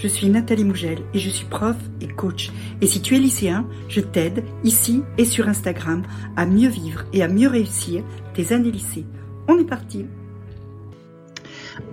[0.00, 2.52] je suis Nathalie Mougel et je suis prof et coach.
[2.80, 6.02] Et si tu es lycéen, je t'aide ici et sur Instagram
[6.36, 9.04] à mieux vivre et à mieux réussir tes années lycée.
[9.48, 10.06] On est parti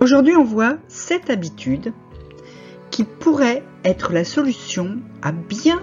[0.00, 1.92] Aujourd'hui, on voit cette habitude
[2.90, 5.82] qui pourrait être la solution à bien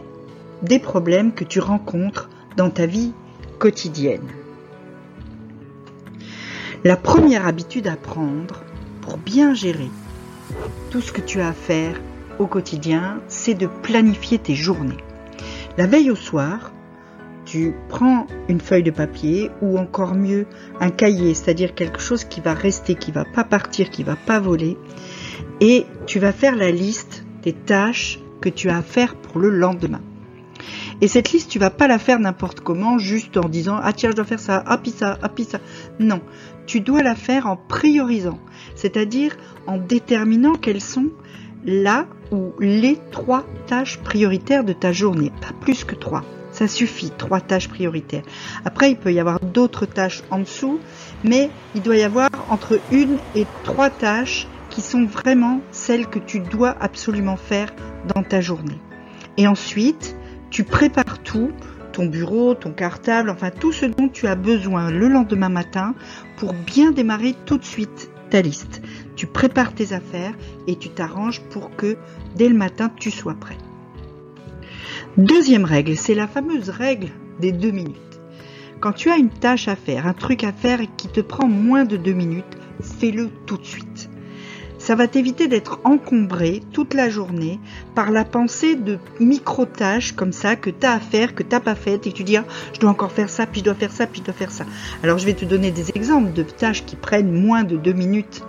[0.61, 3.13] des problèmes que tu rencontres dans ta vie
[3.59, 4.27] quotidienne.
[6.85, 8.63] La première habitude à prendre
[9.01, 9.89] pour bien gérer
[10.89, 11.95] tout ce que tu as à faire
[12.39, 14.97] au quotidien, c'est de planifier tes journées.
[15.77, 16.71] La veille au soir,
[17.45, 20.45] tu prends une feuille de papier ou encore mieux
[20.79, 24.39] un cahier, c'est-à-dire quelque chose qui va rester, qui va pas partir, qui va pas
[24.39, 24.77] voler,
[25.59, 29.49] et tu vas faire la liste des tâches que tu as à faire pour le
[29.49, 30.01] lendemain.
[31.01, 34.11] Et cette liste, tu vas pas la faire n'importe comment, juste en disant ah tiens
[34.11, 35.59] je dois faire ça, ah puis ça, ah puis ça.
[35.99, 36.21] Non,
[36.65, 38.39] tu dois la faire en priorisant,
[38.75, 39.35] c'est-à-dire
[39.67, 41.09] en déterminant quelles sont
[41.65, 46.23] là ou les trois tâches prioritaires de ta journée, pas plus que trois.
[46.51, 48.23] Ça suffit, trois tâches prioritaires.
[48.63, 50.79] Après, il peut y avoir d'autres tâches en dessous,
[51.23, 56.19] mais il doit y avoir entre une et trois tâches qui sont vraiment celles que
[56.19, 57.73] tu dois absolument faire
[58.13, 58.79] dans ta journée.
[59.37, 60.15] Et ensuite,
[60.51, 61.51] tu prépares tout,
[61.91, 65.95] ton bureau, ton cartable, enfin tout ce dont tu as besoin le lendemain matin
[66.37, 68.81] pour bien démarrer tout de suite ta liste
[69.15, 70.33] tu prépares tes affaires
[70.67, 71.97] et tu t'arranges pour que
[72.35, 73.57] dès le matin tu sois prêt.
[75.17, 77.97] Deuxième règle, c'est la fameuse règle des deux minutes.
[78.79, 81.85] Quand tu as une tâche à faire, un truc à faire qui te prend moins
[81.85, 84.09] de deux minutes, fais-le tout de suite.
[84.77, 87.61] Ça va t'éviter d'être encombré toute la journée
[87.95, 91.61] par la pensée de micro-tâches comme ça que tu as à faire, que tu n'as
[91.61, 93.75] pas faites et que tu dis ah, je dois encore faire ça, puis je dois
[93.75, 94.65] faire ça, puis je dois faire ça.
[95.01, 98.43] Alors je vais te donner des exemples de tâches qui prennent moins de deux minutes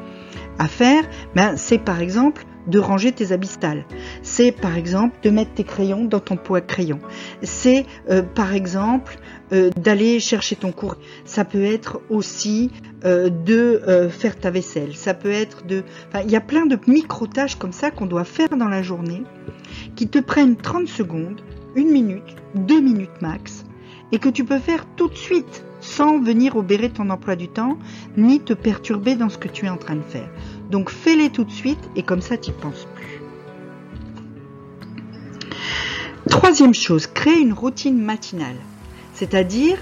[0.58, 3.50] à faire, ben, c'est par exemple de ranger tes habits
[4.22, 6.98] C'est par exemple de mettre tes crayons dans ton pot à crayon.
[7.42, 9.19] C'est euh, par exemple
[9.52, 10.97] euh, d'aller chercher ton cours.
[11.25, 12.70] Ça peut être aussi
[13.04, 14.97] euh, de faire ta vaisselle.
[14.97, 15.82] Ça peut être de...
[16.09, 19.22] Enfin, il y a plein de micro-tâches comme ça qu'on doit faire dans la journée
[19.94, 21.43] qui te prennent 30 secondes,
[21.75, 23.64] une minute, deux minutes max
[24.12, 27.78] et que tu peux faire tout de suite sans venir obérer ton emploi du temps
[28.17, 30.28] ni te perturber dans ce que tu es en train de faire.
[30.71, 33.21] Donc fais-les tout de suite et comme ça tu n'y penses plus.
[36.28, 38.56] Troisième chose, crée une routine matinale.
[39.12, 39.78] C'est-à-dire,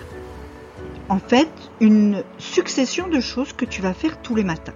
[1.08, 1.48] en fait,
[1.80, 4.74] une succession de choses que tu vas faire tous les matins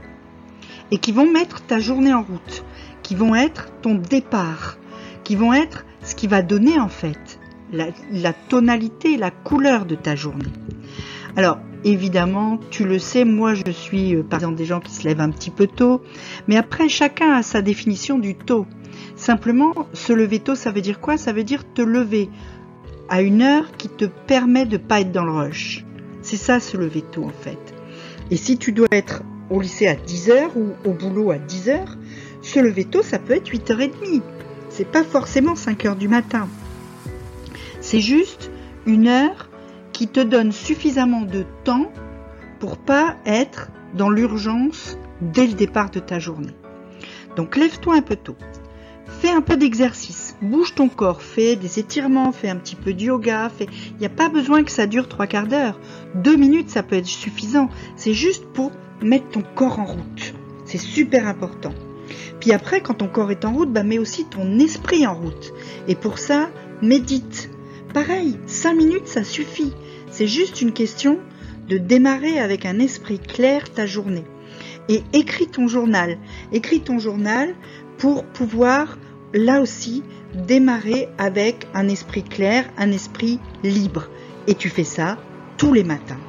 [0.92, 2.64] et qui vont mettre ta journée en route,
[3.02, 4.78] qui vont être ton départ,
[5.24, 7.40] qui vont être ce qui va donner en fait
[7.72, 10.52] la, la tonalité, la couleur de ta journée.
[11.36, 15.06] Alors, évidemment, tu le sais, moi je suis euh, par exemple des gens qui se
[15.06, 16.00] lèvent un petit peu tôt,
[16.48, 18.66] mais après chacun a sa définition du tôt.
[19.16, 21.18] Simplement, se lever tôt, ça veut dire quoi?
[21.18, 22.30] Ça veut dire te lever
[23.10, 25.84] à une heure qui te permet de ne pas être dans le rush.
[26.22, 27.58] C'est ça se lever tôt en fait.
[28.30, 31.84] Et si tu dois être au lycée à 10h ou au boulot à 10h,
[32.40, 34.22] se lever tôt, ça peut être 8h30.
[34.70, 36.48] C'est pas forcément 5h du matin.
[37.80, 38.50] C'est juste
[38.86, 39.45] une heure
[39.96, 41.90] qui te donne suffisamment de temps
[42.60, 46.52] pour pas être dans l'urgence dès le départ de ta journée.
[47.34, 48.36] Donc lève-toi un peu tôt.
[49.06, 53.04] Fais un peu d'exercice, bouge ton corps, fais des étirements, fais un petit peu de
[53.04, 55.80] yoga, il n'y a pas besoin que ça dure trois quarts d'heure.
[56.14, 57.70] Deux minutes, ça peut être suffisant.
[57.96, 60.34] C'est juste pour mettre ton corps en route.
[60.66, 61.72] C'est super important.
[62.38, 65.54] Puis après, quand ton corps est en route, bah, mets aussi ton esprit en route.
[65.88, 66.50] Et pour ça,
[66.82, 67.48] médite.
[67.94, 69.72] Pareil, cinq minutes, ça suffit.
[70.10, 71.18] C'est juste une question
[71.68, 74.24] de démarrer avec un esprit clair ta journée.
[74.88, 76.18] Et écris ton journal.
[76.52, 77.54] Écris ton journal
[77.98, 78.98] pour pouvoir,
[79.34, 80.02] là aussi,
[80.34, 84.08] démarrer avec un esprit clair, un esprit libre.
[84.46, 85.18] Et tu fais ça
[85.56, 86.20] tous les matins.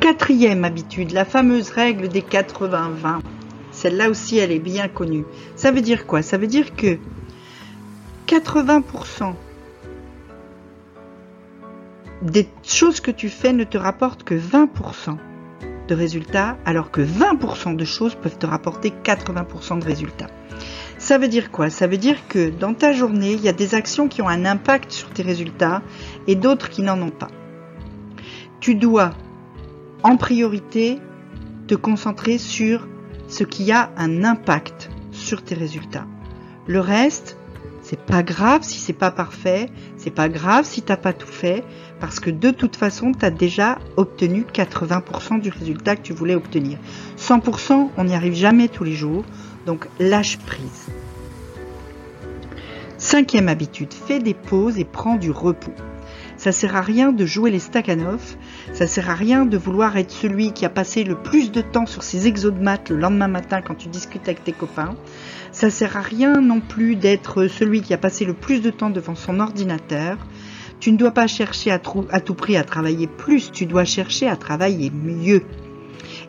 [0.00, 3.20] Quatrième habitude, la fameuse règle des 80-20.
[3.72, 5.24] Celle-là aussi, elle est bien connue.
[5.56, 6.22] Ça veut dire quoi?
[6.22, 6.98] Ça veut dire que
[8.26, 9.34] 80%
[12.22, 15.16] des choses que tu fais ne te rapportent que 20%
[15.88, 20.28] de résultats, alors que 20% de choses peuvent te rapporter 80% de résultats.
[20.98, 21.70] Ça veut dire quoi?
[21.70, 24.44] Ça veut dire que dans ta journée, il y a des actions qui ont un
[24.44, 25.82] impact sur tes résultats
[26.26, 27.28] et d'autres qui n'en ont pas.
[28.60, 29.12] Tu dois,
[30.02, 30.98] en priorité,
[31.68, 32.88] te concentrer sur
[33.28, 36.06] ce qui a un impact sur tes résultats.
[36.66, 37.37] Le reste,
[37.88, 41.64] C'est pas grave si c'est pas parfait, c'est pas grave si t'as pas tout fait,
[42.00, 46.34] parce que de toute façon, tu as déjà obtenu 80% du résultat que tu voulais
[46.34, 46.76] obtenir.
[47.16, 49.24] 100%, on n'y arrive jamais tous les jours,
[49.64, 50.88] donc lâche prise.
[52.98, 55.72] Cinquième habitude, fais des pauses et prends du repos.
[56.38, 58.36] Ça sert à rien de jouer les Stakhanov,
[58.72, 61.84] ça sert à rien de vouloir être celui qui a passé le plus de temps
[61.84, 64.94] sur ses exos de maths le lendemain matin quand tu discutes avec tes copains.
[65.50, 68.90] Ça sert à rien non plus d'être celui qui a passé le plus de temps
[68.90, 70.16] devant son ordinateur.
[70.78, 74.36] Tu ne dois pas chercher à, tout prix à travailler plus, tu dois chercher à
[74.36, 75.42] travailler mieux.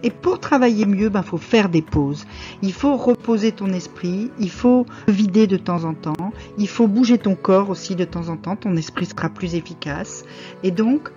[0.04, 2.26] Et pour travailler mieux, il ben, faut faire des pauses.
[2.62, 7.18] Il faut reposer ton esprit, il faut vider de temps en temps, il faut bouger
[7.18, 10.24] ton corps aussi de temps en temps, ton esprit sera plus efficace.
[10.64, 11.10] Et donc,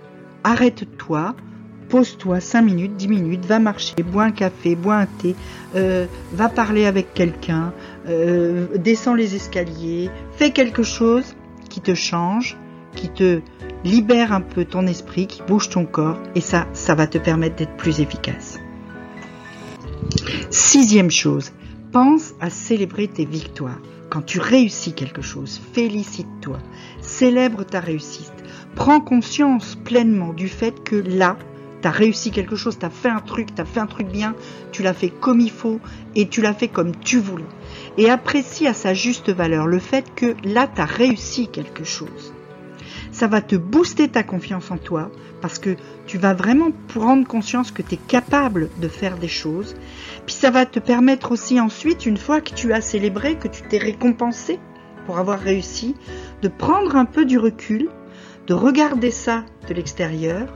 [0.43, 1.35] arrête-toi,
[1.89, 5.35] pose-toi 5 minutes, 10 minutes, va marcher, bois un café, bois un thé,
[5.75, 7.73] euh, va parler avec quelqu'un,
[8.07, 11.35] euh, descends les escaliers, fais quelque chose
[11.69, 12.57] qui te change,
[12.95, 13.41] qui te
[13.83, 17.55] libère un peu ton esprit, qui bouge ton corps, et ça, ça va te permettre
[17.55, 18.52] d'être plus efficace.
[20.53, 21.51] Sixième chose,
[21.91, 23.79] pense à célébrer tes victoires.
[24.11, 26.59] Quand tu réussis quelque chose, félicite-toi,
[27.01, 28.31] célèbre ta réussite,
[28.75, 31.37] prends conscience pleinement du fait que là,
[31.81, 34.07] tu as réussi quelque chose, tu as fait un truc, tu as fait un truc
[34.09, 34.35] bien,
[34.71, 35.79] tu l'as fait comme il faut
[36.13, 37.49] et tu l'as fait comme tu voulais.
[37.97, 42.31] Et apprécie à sa juste valeur le fait que là, tu as réussi quelque chose
[43.13, 45.75] ça va te booster ta confiance en toi parce que
[46.07, 49.75] tu vas vraiment prendre conscience que tu es capable de faire des choses.
[50.25, 53.61] Puis ça va te permettre aussi ensuite, une fois que tu as célébré, que tu
[53.61, 54.59] t'es récompensé
[55.05, 55.95] pour avoir réussi,
[56.41, 57.89] de prendre un peu du recul,
[58.47, 60.51] de regarder ça de l'extérieur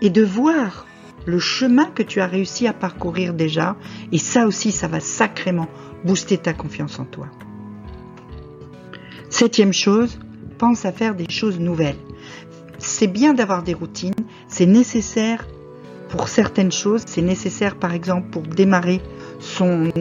[0.00, 0.86] et de voir
[1.26, 3.76] le chemin que tu as réussi à parcourir déjà.
[4.12, 5.68] Et ça aussi, ça va sacrément
[6.04, 7.26] booster ta confiance en toi.
[9.28, 10.18] Septième chose,
[10.58, 11.96] pense à faire des choses nouvelles.
[12.78, 14.14] C'est bien d'avoir des routines,
[14.48, 15.46] c'est nécessaire
[16.08, 19.00] pour certaines choses, c'est nécessaire par exemple pour démarrer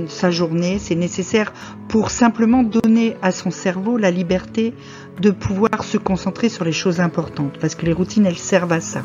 [0.07, 1.53] sa journée, c'est nécessaire
[1.89, 4.73] pour simplement donner à son cerveau la liberté
[5.21, 8.81] de pouvoir se concentrer sur les choses importantes, parce que les routines, elles servent à
[8.81, 9.03] ça.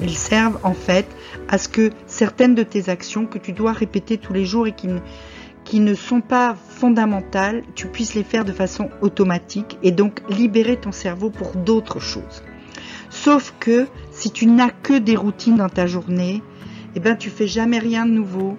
[0.00, 1.06] Elles servent en fait
[1.48, 4.72] à ce que certaines de tes actions que tu dois répéter tous les jours et
[4.72, 5.00] qui ne,
[5.66, 10.76] qui ne sont pas fondamentales, tu puisses les faire de façon automatique et donc libérer
[10.76, 12.42] ton cerveau pour d'autres choses.
[13.10, 16.40] Sauf que si tu n'as que des routines dans ta journée,
[16.94, 18.56] eh ben tu fais jamais rien de nouveau,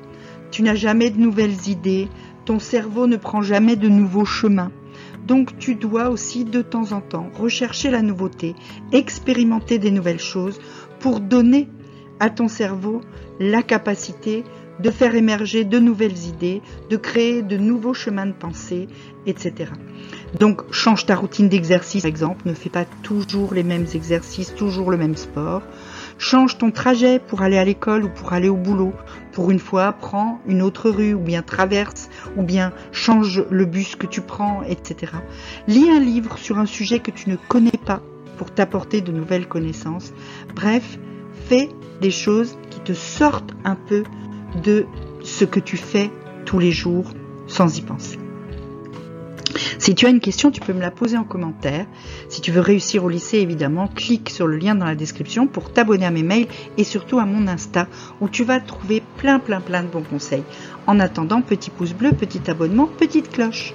[0.51, 2.09] tu n'as jamais de nouvelles idées,
[2.45, 4.71] ton cerveau ne prend jamais de nouveaux chemins.
[5.25, 8.53] Donc tu dois aussi de temps en temps rechercher la nouveauté,
[8.91, 10.59] expérimenter des nouvelles choses
[10.99, 11.69] pour donner
[12.19, 12.99] à ton cerveau
[13.39, 14.43] la capacité
[14.79, 18.87] de faire émerger de nouvelles idées, de créer de nouveaux chemins de pensée,
[19.25, 19.71] etc.
[20.39, 24.91] Donc change ta routine d'exercice, par exemple, ne fais pas toujours les mêmes exercices, toujours
[24.91, 25.61] le même sport.
[26.19, 28.93] Change ton trajet pour aller à l'école ou pour aller au boulot.
[29.33, 33.95] Pour une fois, prends une autre rue ou bien traverse ou bien change le bus
[33.95, 35.13] que tu prends, etc.
[35.67, 38.01] Lis un livre sur un sujet que tu ne connais pas
[38.37, 40.13] pour t'apporter de nouvelles connaissances.
[40.55, 40.97] Bref,
[41.47, 41.69] fais
[42.01, 44.03] des choses qui te sortent un peu
[44.55, 44.85] de
[45.23, 46.09] ce que tu fais
[46.45, 47.05] tous les jours
[47.47, 48.17] sans y penser.
[49.79, 51.85] Si tu as une question, tu peux me la poser en commentaire.
[52.29, 55.71] Si tu veux réussir au lycée, évidemment, clique sur le lien dans la description pour
[55.71, 56.47] t'abonner à mes mails
[56.77, 57.87] et surtout à mon Insta
[58.19, 60.43] où tu vas trouver plein plein plein de bons conseils.
[60.87, 63.73] En attendant, petit pouce bleu, petit abonnement, petite cloche.